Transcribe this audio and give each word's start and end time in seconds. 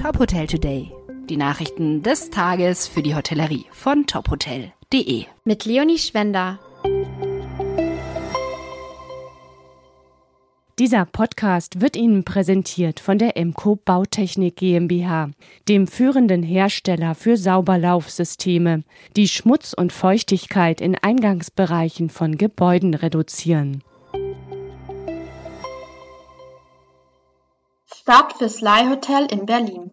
Top 0.00 0.18
Hotel 0.18 0.46
Today. 0.46 0.90
Die 1.28 1.36
Nachrichten 1.36 2.02
des 2.02 2.30
Tages 2.30 2.86
für 2.86 3.02
die 3.02 3.14
Hotellerie 3.14 3.66
von 3.70 4.06
tophotel.de. 4.06 5.26
Mit 5.44 5.66
Leonie 5.66 5.98
Schwender. 5.98 6.58
Dieser 10.78 11.04
Podcast 11.04 11.82
wird 11.82 11.96
Ihnen 11.96 12.24
präsentiert 12.24 12.98
von 12.98 13.18
der 13.18 13.36
Emco 13.36 13.76
Bautechnik 13.76 14.56
GmbH, 14.56 15.32
dem 15.68 15.86
führenden 15.86 16.42
Hersteller 16.42 17.14
für 17.14 17.36
Sauberlaufsysteme, 17.36 18.84
die 19.16 19.28
Schmutz 19.28 19.74
und 19.74 19.92
Feuchtigkeit 19.92 20.80
in 20.80 20.96
Eingangsbereichen 20.96 22.08
von 22.08 22.38
Gebäuden 22.38 22.94
reduzieren. 22.94 23.84
Start 28.10 28.32
für 28.38 28.48
Sly 28.48 28.88
Hotel 28.88 29.26
in 29.30 29.46
Berlin. 29.46 29.92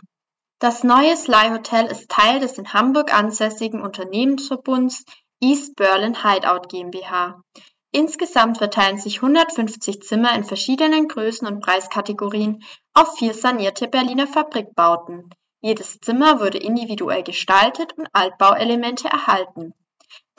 Das 0.58 0.84
neue 0.84 1.16
Sly 1.16 1.52
Hotel 1.52 1.86
ist 1.86 2.10
Teil 2.10 2.40
des 2.40 2.58
in 2.58 2.74
Hamburg 2.74 3.14
ansässigen 3.14 3.84
Unternehmensverbunds 3.84 5.06
East 5.40 5.76
Berlin 5.76 6.24
Hideout 6.24 6.68
GmbH. 6.68 7.44
Insgesamt 7.92 8.58
verteilen 8.58 8.98
sich 8.98 9.18
150 9.18 10.02
Zimmer 10.02 10.34
in 10.34 10.44
verschiedenen 10.44 11.08
Größen 11.08 11.48
und 11.48 11.60
Preiskategorien 11.60 12.64
auf 12.96 13.20
vier 13.20 13.36
sanierte 13.36 13.88
Berliner 13.88 14.26
Fabrikbauten. 14.26 15.30
Jedes 15.62 16.00
Zimmer 16.00 16.40
wurde 16.40 16.58
individuell 16.58 17.22
gestaltet 17.22 17.94
und 18.00 18.08
Altbauelemente 18.14 19.08
erhalten. 19.08 19.76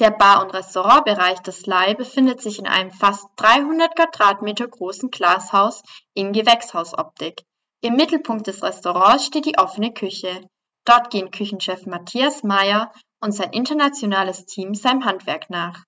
Der 0.00 0.10
Bar- 0.10 0.42
und 0.42 0.52
Restaurantbereich 0.52 1.38
des 1.42 1.60
Sly 1.60 1.94
befindet 1.94 2.42
sich 2.42 2.58
in 2.58 2.66
einem 2.66 2.90
fast 2.90 3.28
300 3.36 3.94
Quadratmeter 3.94 4.66
großen 4.66 5.12
Glashaus 5.12 5.84
in 6.14 6.32
Gewächshausoptik. 6.32 7.44
Im 7.80 7.94
Mittelpunkt 7.94 8.48
des 8.48 8.62
Restaurants 8.64 9.24
steht 9.24 9.46
die 9.46 9.56
offene 9.56 9.92
Küche. 9.92 10.48
Dort 10.84 11.10
gehen 11.10 11.30
Küchenchef 11.30 11.86
Matthias 11.86 12.42
Meyer 12.42 12.92
und 13.20 13.30
sein 13.30 13.52
internationales 13.52 14.46
Team 14.46 14.74
seinem 14.74 15.04
Handwerk 15.04 15.48
nach. 15.48 15.84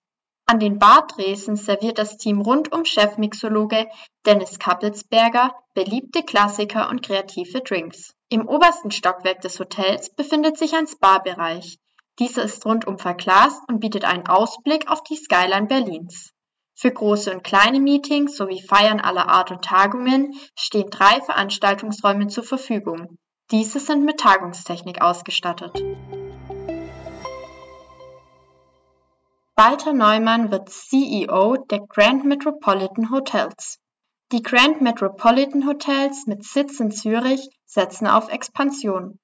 An 0.47 0.61
den 0.61 0.78
Bartresen 0.78 1.56
serviert 1.56 1.98
das 1.98 2.17
Team 2.17 2.41
rund 2.42 2.73
um 2.73 2.84
Chefmixologe 2.84 3.89
Dennis 4.25 4.59
Kappelsberger 4.61 5.55
beliebte 5.75 6.23
Klassiker 6.23 6.91
und 6.91 7.03
kreative 7.03 7.61
Drinks. 7.61 8.15
Im 8.28 8.47
obersten 8.47 8.93
Stockwerk 8.93 9.41
des 9.41 9.59
Hotels 9.59 10.15
befindet 10.15 10.59
sich 10.59 10.75
ein 10.75 10.87
Spa-Bereich. 10.87 11.78
Dieser 12.20 12.45
ist 12.45 12.65
rundum 12.67 12.98
verglast 12.98 13.62
und 13.69 13.81
bietet 13.81 14.05
einen 14.05 14.28
Ausblick 14.28 14.89
auf 14.89 15.03
die 15.03 15.17
Skyline 15.17 15.67
Berlins. 15.67 16.31
Für 16.81 16.91
große 16.91 17.31
und 17.31 17.45
kleine 17.45 17.78
Meetings 17.78 18.39
sowie 18.39 18.62
Feiern 18.62 19.00
aller 19.00 19.28
Art 19.28 19.50
und 19.50 19.62
Tagungen 19.62 20.33
stehen 20.56 20.89
drei 20.89 21.20
Veranstaltungsräume 21.20 22.28
zur 22.28 22.42
Verfügung. 22.42 23.19
Diese 23.50 23.78
sind 23.78 24.06
mit 24.06 24.19
Tagungstechnik 24.19 25.03
ausgestattet. 25.03 25.78
Walter 29.56 29.92
Neumann 29.92 30.50
wird 30.50 30.70
CEO 30.70 31.56
der 31.70 31.81
Grand 31.81 32.25
Metropolitan 32.25 33.11
Hotels. 33.11 33.78
Die 34.33 34.42
Grand 34.42 34.81
Metropolitan 34.81 35.67
Hotels 35.67 36.27
mit 36.27 36.44
Sitz 36.44 36.81
in 36.81 36.92
Zürich 36.92 37.47
setzen 37.67 38.06
auf 38.06 38.33
Expansion. 38.33 39.19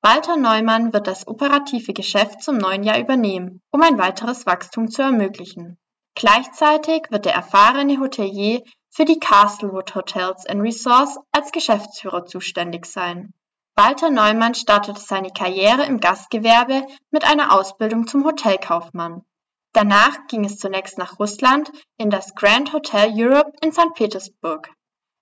Walter 0.00 0.36
Neumann 0.36 0.92
wird 0.92 1.08
das 1.08 1.26
operative 1.26 1.92
Geschäft 1.92 2.40
zum 2.40 2.56
neuen 2.56 2.84
Jahr 2.84 3.00
übernehmen, 3.00 3.62
um 3.72 3.82
ein 3.82 3.98
weiteres 3.98 4.46
Wachstum 4.46 4.88
zu 4.88 5.02
ermöglichen. 5.02 5.76
Gleichzeitig 6.14 7.06
wird 7.10 7.24
der 7.24 7.34
erfahrene 7.34 8.00
Hotelier 8.00 8.62
für 8.90 9.04
die 9.04 9.20
Castlewood 9.20 9.94
Hotels 9.94 10.46
and 10.46 10.60
Resorts 10.62 11.18
als 11.32 11.52
Geschäftsführer 11.52 12.26
zuständig 12.26 12.86
sein. 12.86 13.32
Walter 13.76 14.10
Neumann 14.10 14.54
startete 14.54 15.00
seine 15.00 15.30
Karriere 15.30 15.84
im 15.84 16.00
Gastgewerbe 16.00 16.86
mit 17.10 17.24
einer 17.24 17.52
Ausbildung 17.52 18.06
zum 18.06 18.24
Hotelkaufmann. 18.24 19.22
Danach 19.72 20.26
ging 20.26 20.44
es 20.44 20.58
zunächst 20.58 20.98
nach 20.98 21.18
Russland 21.18 21.70
in 21.96 22.10
das 22.10 22.34
Grand 22.34 22.72
Hotel 22.72 23.12
Europe 23.14 23.52
in 23.62 23.72
St. 23.72 23.94
Petersburg. 23.94 24.70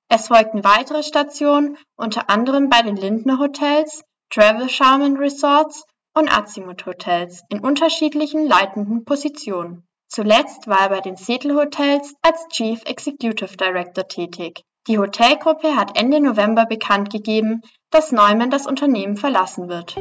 Es 0.09 0.29
folgten 0.29 0.65
weitere 0.65 1.03
Stationen, 1.03 1.77
unter 1.97 2.31
anderem 2.31 2.71
bei 2.71 2.81
den 2.81 2.97
Lindner 2.97 3.39
Hotels, 3.39 4.03
Travel 4.31 4.69
Charmin 4.71 5.19
Resorts 5.19 5.85
und 6.15 6.33
Azimut 6.33 6.87
Hotels 6.87 7.43
in 7.51 7.61
unterschiedlichen 7.61 8.47
leitenden 8.47 9.05
Positionen. 9.05 9.88
Zuletzt 10.09 10.67
war 10.67 10.81
er 10.81 10.89
bei 10.89 11.01
den 11.01 11.17
Seattle 11.17 11.55
Hotels 11.55 12.15
als 12.23 12.49
Chief 12.49 12.81
Executive 12.87 13.57
Director 13.57 14.09
tätig. 14.09 14.65
Die 14.87 14.99
Hotelgruppe 14.99 15.77
hat 15.77 16.01
Ende 16.01 16.19
November 16.19 16.65
bekannt 16.65 17.11
gegeben, 17.11 17.61
dass 17.91 18.11
Neumann 18.11 18.51
das 18.51 18.67
Unternehmen 18.67 19.19
verlassen 19.19 19.69
wird. 19.69 19.97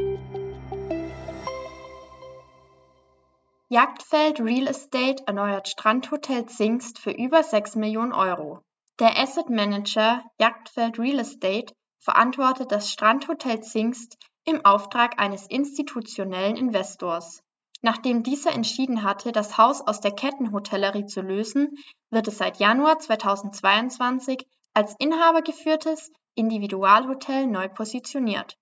Jagdfeld 3.68 4.40
Real 4.40 4.66
Estate 4.66 5.24
erneuert 5.26 5.68
Strandhotel 5.68 6.46
Zingst 6.46 6.98
für 6.98 7.10
über 7.10 7.42
6 7.42 7.76
Millionen 7.76 8.14
Euro. 8.14 8.62
Der 8.98 9.18
Asset 9.18 9.50
Manager 9.50 10.24
Jagdfeld 10.40 10.98
Real 10.98 11.18
Estate 11.18 11.74
verantwortet 11.98 12.72
das 12.72 12.90
Strandhotel 12.90 13.60
Zingst 13.60 14.16
im 14.44 14.64
Auftrag 14.64 15.20
eines 15.20 15.46
institutionellen 15.46 16.56
Investors. 16.56 17.42
Nachdem 17.80 18.22
dieser 18.22 18.52
entschieden 18.52 19.04
hatte, 19.04 19.30
das 19.30 19.56
Haus 19.56 19.80
aus 19.80 20.00
der 20.00 20.10
Kettenhotellerie 20.10 21.06
zu 21.06 21.20
lösen, 21.20 21.78
wird 22.10 22.26
es 22.26 22.38
seit 22.38 22.58
Januar 22.58 22.98
2022 22.98 24.46
als 24.74 24.94
inhabergeführtes 24.98 26.10
Individualhotel 26.34 27.46
neu 27.46 27.68
positioniert. 27.68 28.56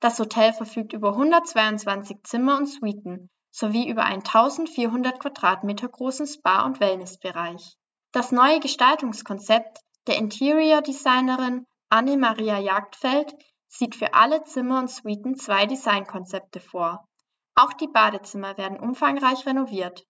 Das 0.00 0.18
Hotel 0.18 0.52
verfügt 0.52 0.92
über 0.92 1.10
122 1.10 2.22
Zimmer 2.24 2.56
und 2.56 2.66
Suiten 2.66 3.30
sowie 3.52 3.88
über 3.88 4.04
einen 4.04 4.22
1400 4.22 5.20
Quadratmeter 5.20 5.88
großen 5.88 6.26
Spa- 6.26 6.64
und 6.64 6.80
Wellnessbereich. 6.80 7.76
Das 8.10 8.32
neue 8.32 8.60
Gestaltungskonzept 8.60 9.80
der 10.06 10.16
Interior-Designerin 10.16 11.66
Anne-Maria 11.88 12.58
Jagdfeld 12.58 13.34
sieht 13.68 13.94
für 13.94 14.14
alle 14.14 14.42
Zimmer 14.44 14.80
und 14.80 14.90
Suiten 14.90 15.36
zwei 15.36 15.66
Designkonzepte 15.66 16.60
vor. 16.60 17.06
Auch 17.54 17.72
die 17.72 17.88
Badezimmer 17.88 18.56
werden 18.56 18.80
umfangreich 18.80 19.46
renoviert. 19.46 20.04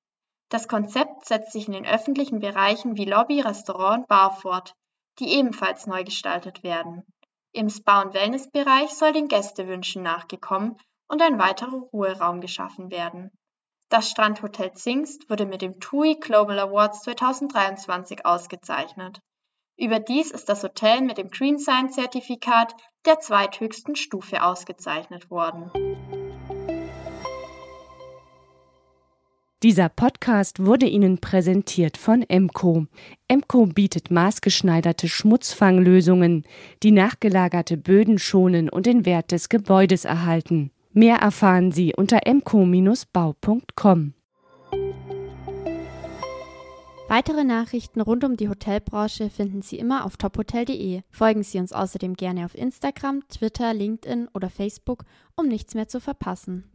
Das 0.48 0.68
Konzept 0.68 1.24
setzt 1.24 1.52
sich 1.52 1.66
in 1.66 1.72
den 1.72 1.86
öffentlichen 1.86 2.40
Bereichen 2.40 2.96
wie 2.96 3.04
Lobby, 3.04 3.40
Restaurant 3.40 4.02
und 4.02 4.08
Bar 4.08 4.36
fort, 4.36 4.74
die 5.18 5.30
ebenfalls 5.30 5.86
neu 5.86 6.04
gestaltet 6.04 6.62
werden. 6.62 7.04
Im 7.52 7.68
Spa- 7.68 8.02
und 8.02 8.14
Wellnessbereich 8.14 8.90
soll 8.90 9.12
den 9.12 9.28
Gästewünschen 9.28 10.02
nachgekommen 10.02 10.78
und 11.08 11.20
ein 11.20 11.38
weiterer 11.38 11.80
Ruheraum 11.92 12.40
geschaffen 12.40 12.90
werden. 12.90 13.30
Das 13.88 14.08
Strandhotel 14.08 14.72
Zingst 14.72 15.28
wurde 15.28 15.44
mit 15.44 15.60
dem 15.60 15.78
TUI 15.80 16.14
Global 16.14 16.58
Awards 16.58 17.02
2023 17.02 18.24
ausgezeichnet. 18.24 19.20
Überdies 19.76 20.30
ist 20.30 20.48
das 20.48 20.62
Hotel 20.62 21.02
mit 21.02 21.18
dem 21.18 21.28
Green 21.28 21.58
Sign 21.58 21.90
Zertifikat 21.90 22.74
der 23.04 23.20
zweithöchsten 23.20 23.96
Stufe 23.96 24.42
ausgezeichnet 24.42 25.30
worden. 25.30 26.21
Dieser 29.62 29.88
Podcast 29.88 30.64
wurde 30.64 30.86
Ihnen 30.86 31.18
präsentiert 31.18 31.96
von 31.96 32.22
Emco. 32.22 32.86
Emco 33.28 33.66
bietet 33.66 34.10
maßgeschneiderte 34.10 35.06
Schmutzfanglösungen, 35.06 36.42
die 36.82 36.90
nachgelagerte 36.90 37.76
Böden 37.76 38.18
schonen 38.18 38.68
und 38.68 38.86
den 38.86 39.06
Wert 39.06 39.30
des 39.30 39.48
Gebäudes 39.48 40.04
erhalten. 40.04 40.72
Mehr 40.92 41.18
erfahren 41.18 41.70
Sie 41.70 41.94
unter 41.94 42.26
mco-bau.com. 42.26 44.14
Weitere 47.06 47.44
Nachrichten 47.44 48.00
rund 48.00 48.24
um 48.24 48.36
die 48.36 48.48
Hotelbranche 48.48 49.30
finden 49.30 49.62
Sie 49.62 49.78
immer 49.78 50.04
auf 50.06 50.16
tophotel.de. 50.16 51.02
Folgen 51.10 51.44
Sie 51.44 51.60
uns 51.60 51.72
außerdem 51.72 52.14
gerne 52.14 52.46
auf 52.46 52.56
Instagram, 52.56 53.28
Twitter, 53.28 53.72
LinkedIn 53.74 54.28
oder 54.34 54.50
Facebook, 54.50 55.04
um 55.36 55.46
nichts 55.46 55.76
mehr 55.76 55.86
zu 55.86 56.00
verpassen. 56.00 56.71